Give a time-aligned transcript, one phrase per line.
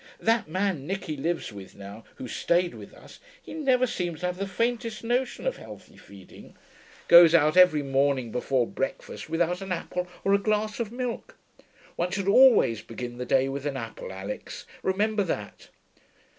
[0.19, 4.37] That man Nicky lives with, now, who stayed with us he never seems to have
[4.37, 6.55] the faintest notion of healthy feeding.
[7.07, 11.37] Goes out every morning before breakfast without an apple or a glass of milk.
[11.97, 15.69] One should always begin the day with an apple, Alix remember that.